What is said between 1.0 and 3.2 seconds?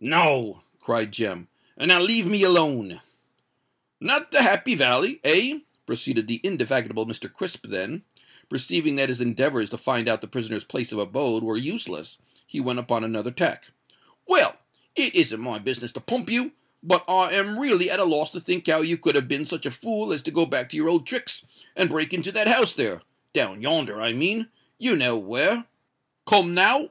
Jem; "and now leave me alone."